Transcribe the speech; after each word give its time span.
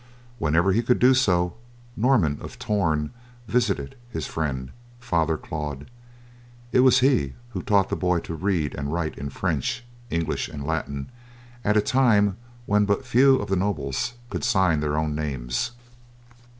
Whenever 0.39 0.71
he 0.71 0.81
could 0.81 0.97
do 0.97 1.13
so, 1.13 1.53
Norman 1.95 2.39
of 2.41 2.57
Torn 2.57 3.11
visited 3.47 3.95
his 4.09 4.25
friend, 4.25 4.71
Father 4.99 5.37
Claude. 5.37 5.91
It 6.71 6.79
was 6.79 7.01
he 7.01 7.35
who 7.49 7.61
taught 7.61 7.89
the 7.89 7.95
boy 7.95 8.17
to 8.21 8.33
read 8.33 8.73
and 8.73 8.91
write 8.91 9.15
in 9.15 9.29
French, 9.29 9.83
English 10.09 10.49
and 10.49 10.65
Latin 10.65 11.11
at 11.63 11.77
a 11.77 11.81
time 11.81 12.37
when 12.65 12.85
but 12.85 13.05
few 13.05 13.35
of 13.35 13.47
the 13.47 13.55
nobles 13.55 14.15
could 14.31 14.43
sign 14.43 14.79
their 14.79 14.97
own 14.97 15.13
names. 15.13 15.69